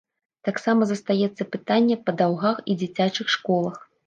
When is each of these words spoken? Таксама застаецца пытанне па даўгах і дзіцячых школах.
Таксама 0.47 0.87
застаецца 0.91 1.47
пытанне 1.57 1.99
па 2.09 2.17
даўгах 2.23 2.65
і 2.71 2.79
дзіцячых 2.81 3.27
школах. 3.37 3.79